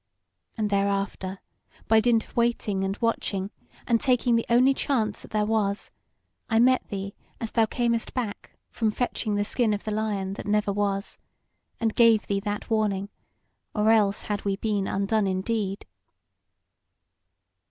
And 0.57 0.71
thereafter, 0.71 1.41
by 1.87 1.99
dint 1.99 2.25
of 2.25 2.35
waiting 2.35 2.83
and 2.83 2.97
watching, 3.01 3.51
and 3.85 4.01
taking 4.01 4.35
the 4.35 4.47
only 4.49 4.73
chance 4.73 5.21
that 5.21 5.29
there 5.29 5.45
was, 5.45 5.91
I 6.49 6.57
met 6.57 6.87
thee 6.87 7.13
as 7.39 7.51
thou 7.51 7.67
camest 7.67 8.15
back 8.15 8.57
from 8.71 8.89
fetching 8.89 9.35
the 9.35 9.45
skin 9.45 9.75
of 9.75 9.83
the 9.83 9.91
lion 9.91 10.33
that 10.33 10.47
never 10.47 10.73
was, 10.73 11.19
and 11.79 11.93
gave 11.93 12.25
thee 12.25 12.39
that 12.39 12.67
warning, 12.67 13.09
or 13.75 13.91
else 13.91 14.23
had 14.23 14.43
we 14.43 14.55
been 14.55 14.87
undone 14.87 15.27
indeed." 15.27 15.85